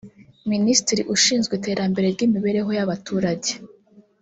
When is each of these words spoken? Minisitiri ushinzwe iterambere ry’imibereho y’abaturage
Minisitiri 0.51 1.01
ushinzwe 1.15 1.51
iterambere 1.59 2.05
ry’imibereho 2.15 2.69
y’abaturage 2.77 3.51